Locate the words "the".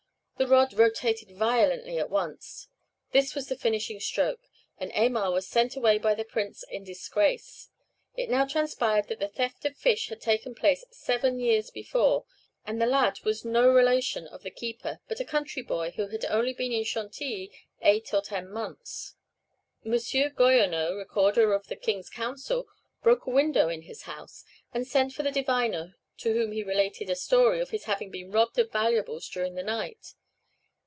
0.37-0.47, 3.47-3.55, 6.15-6.25, 9.19-9.27, 12.81-12.87, 14.41-14.49, 21.67-21.75, 25.21-25.29, 29.53-29.61